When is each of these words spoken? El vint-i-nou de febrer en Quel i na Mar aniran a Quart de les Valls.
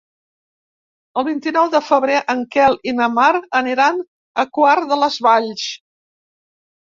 El 1.21 1.25
vint-i-nou 1.25 1.67
de 1.73 1.81
febrer 1.89 2.15
en 2.35 2.39
Quel 2.55 2.77
i 2.91 2.95
na 3.01 3.09
Mar 3.19 3.29
aniran 3.61 4.01
a 4.45 4.45
Quart 4.59 4.87
de 4.95 5.01
les 5.03 5.19
Valls. 5.27 5.67